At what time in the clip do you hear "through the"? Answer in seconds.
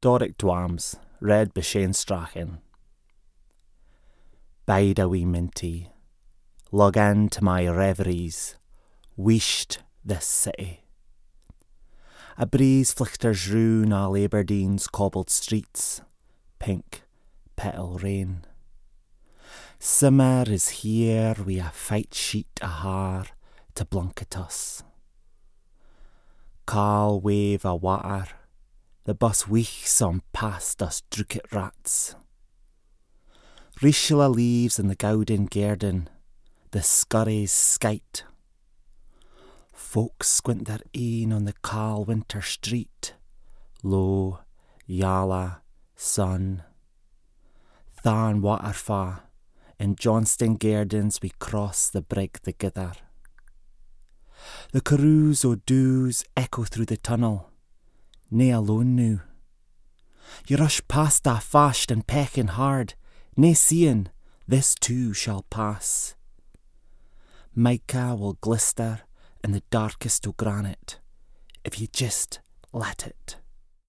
56.64-56.98